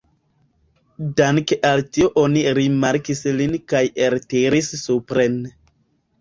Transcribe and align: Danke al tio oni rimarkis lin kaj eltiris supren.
Danke 1.19 1.57
al 1.71 1.81
tio 1.97 2.07
oni 2.21 2.43
rimarkis 2.59 3.21
lin 3.43 3.53
kaj 3.75 3.83
eltiris 4.07 4.73
supren. 4.87 5.39